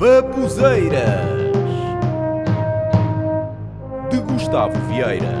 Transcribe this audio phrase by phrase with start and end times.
[0.00, 1.28] Babuzeiras
[4.10, 5.34] de Gustavo Vieira.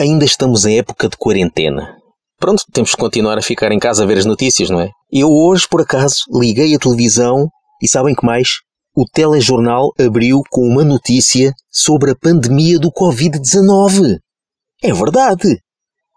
[0.00, 1.94] Ainda estamos em época de quarentena.
[2.38, 4.88] Pronto, temos que continuar a ficar em casa a ver as notícias, não é?
[5.12, 7.50] Eu hoje, por acaso, liguei a televisão
[7.82, 8.60] e sabem que mais?
[8.96, 14.16] O telejornal abriu com uma notícia sobre a pandemia do Covid-19.
[14.82, 15.60] É verdade!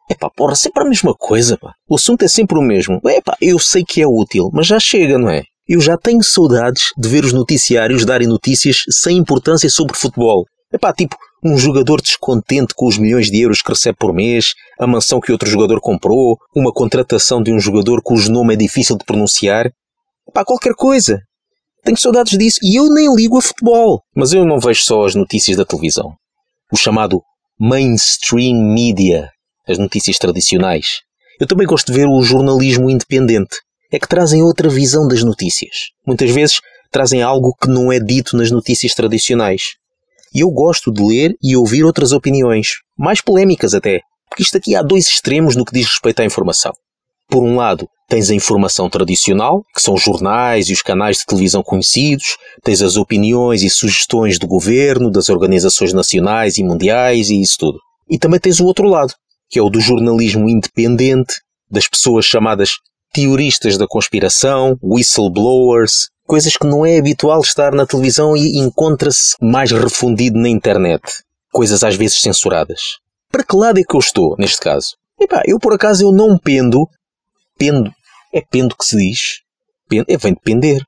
[0.09, 1.73] Epá, porra, sempre a mesma coisa, pá.
[1.89, 3.01] O assunto é sempre o mesmo.
[3.03, 5.43] Epá, eu sei que é útil, mas já chega, não é?
[5.69, 10.45] Eu já tenho saudades de ver os noticiários darem notícias sem importância sobre futebol.
[10.73, 14.87] Epá, tipo, um jogador descontente com os milhões de euros que recebe por mês, a
[14.87, 19.05] mansão que outro jogador comprou, uma contratação de um jogador cujo nome é difícil de
[19.05, 19.69] pronunciar.
[20.27, 21.19] Epá, qualquer coisa.
[21.83, 24.01] Tenho saudades disso e eu nem ligo a futebol.
[24.15, 26.15] Mas eu não vejo só as notícias da televisão.
[26.73, 27.21] O chamado
[27.59, 29.29] mainstream media,
[29.67, 31.01] as notícias tradicionais.
[31.39, 33.57] Eu também gosto de ver o jornalismo independente
[33.91, 35.89] é que trazem outra visão das notícias.
[36.05, 36.59] Muitas vezes
[36.91, 39.75] trazem algo que não é dito nas notícias tradicionais.
[40.33, 44.75] E eu gosto de ler e ouvir outras opiniões, mais polémicas até, porque isto aqui
[44.75, 46.71] há dois extremos no que diz respeito à informação.
[47.27, 51.25] Por um lado, tens a informação tradicional, que são os jornais e os canais de
[51.25, 57.39] televisão conhecidos, tens as opiniões e sugestões do governo, das organizações nacionais e mundiais e
[57.39, 57.79] isso tudo.
[58.09, 59.13] E também tens o outro lado,
[59.47, 61.35] que é o do jornalismo independente,
[61.69, 62.71] das pessoas chamadas
[63.11, 69.71] teoristas da conspiração, whistleblowers, coisas que não é habitual estar na televisão e encontra-se mais
[69.71, 71.01] refundido na internet.
[71.51, 72.97] Coisas às vezes censuradas.
[73.31, 74.95] Para que lado é que eu estou, neste caso?
[75.19, 76.87] Epá, eu por acaso eu não pendo.
[77.57, 77.91] Pendo.
[78.33, 79.39] É pendo que se diz.
[79.87, 80.81] Pendo, é, vem de pender.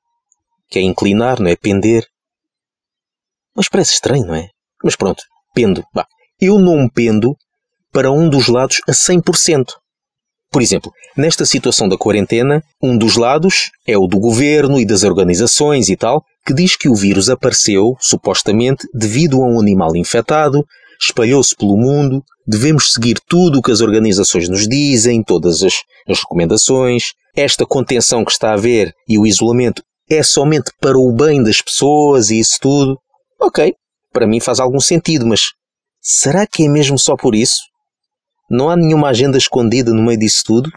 [0.69, 1.55] Que é inclinar, não é?
[1.55, 2.05] Pender.
[3.55, 4.47] Mas parece estranho, não é?
[4.83, 5.83] Mas pronto, pendo.
[5.93, 6.07] Bah,
[6.39, 7.35] eu não pendo
[7.91, 9.65] para um dos lados a 100%.
[10.51, 15.03] Por exemplo, nesta situação da quarentena, um dos lados é o do governo e das
[15.03, 20.65] organizações e tal, que diz que o vírus apareceu, supostamente, devido a um animal infectado,
[20.99, 25.73] espalhou-se pelo mundo, devemos seguir tudo o que as organizações nos dizem, todas as,
[26.07, 31.13] as recomendações, esta contenção que está a haver e o isolamento é somente para o
[31.13, 32.99] bem das pessoas e isso tudo.
[33.39, 33.73] Ok,
[34.11, 35.53] para mim faz algum sentido, mas
[36.01, 37.70] será que é mesmo só por isso?
[38.51, 40.69] Não há nenhuma agenda escondida no meio disso tudo.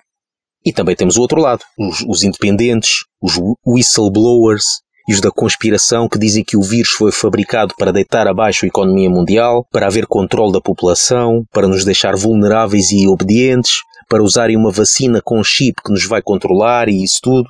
[0.65, 3.35] E também temos o outro lado, os, os independentes, os
[3.67, 4.65] whistleblowers
[5.09, 8.69] e os da conspiração que dizem que o vírus foi fabricado para deitar abaixo a
[8.69, 14.57] economia mundial, para haver controle da população, para nos deixar vulneráveis e obedientes, para usarem
[14.57, 17.49] uma vacina com chip que nos vai controlar e isso tudo.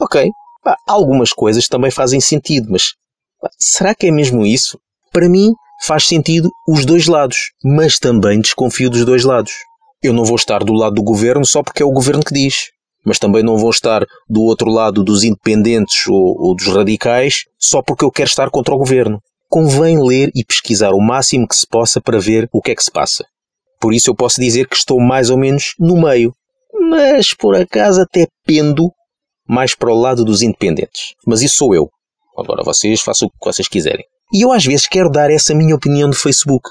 [0.00, 0.30] Ok,
[0.64, 2.94] pá, algumas coisas também fazem sentido, mas
[3.40, 4.80] pá, será que é mesmo isso?
[5.12, 9.52] Para mim, faz sentido os dois lados, mas também desconfio dos dois lados.
[10.02, 12.70] Eu não vou estar do lado do governo só porque é o governo que diz,
[13.04, 17.82] mas também não vou estar do outro lado dos independentes ou, ou dos radicais só
[17.82, 19.20] porque eu quero estar contra o governo.
[19.48, 22.84] Convém ler e pesquisar o máximo que se possa para ver o que é que
[22.84, 23.24] se passa.
[23.80, 26.32] Por isso eu posso dizer que estou mais ou menos no meio,
[26.90, 28.90] mas por acaso até pendo
[29.48, 31.14] mais para o lado dos independentes.
[31.26, 31.88] Mas isso sou eu.
[32.38, 34.04] Agora vocês façam o que vocês quiserem.
[34.32, 36.70] E eu às vezes quero dar essa minha opinião do Facebook.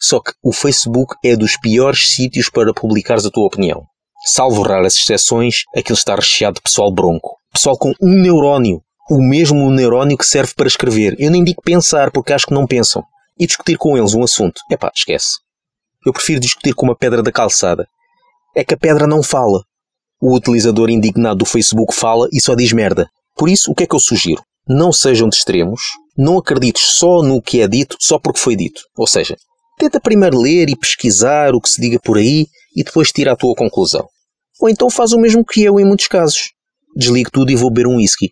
[0.00, 3.84] Só que o Facebook é dos piores sítios para publicares a tua opinião.
[4.26, 7.36] Salvo raras exceções, aquilo está recheado de pessoal bronco.
[7.52, 8.82] Pessoal com um neurónio.
[9.08, 11.14] O mesmo neurónio que serve para escrever.
[11.18, 13.04] Eu nem digo pensar, porque acho que não pensam.
[13.38, 14.60] E discutir com eles um assunto.
[14.70, 15.38] Epá, esquece.
[16.04, 17.86] Eu prefiro discutir com uma pedra da calçada.
[18.56, 19.62] É que a pedra não fala.
[20.20, 23.08] O utilizador indignado do Facebook fala e só diz merda.
[23.36, 24.42] Por isso, o que é que eu sugiro?
[24.68, 25.80] Não sejam de extremos,
[26.20, 28.82] não acredites só no que é dito só porque foi dito.
[28.94, 29.36] Ou seja,
[29.78, 33.36] tenta primeiro ler e pesquisar o que se diga por aí e depois tira a
[33.36, 34.06] tua conclusão.
[34.60, 36.52] Ou então faz o mesmo que eu em muitos casos.
[36.94, 38.30] Desligue tudo e vou beber um whisky.